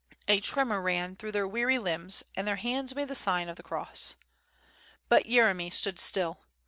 [0.27, 3.61] A tremor ran through their weary limbs and their hands made the sign of the
[3.61, 4.15] cross.
[5.09, 6.39] But Yeremy stood still.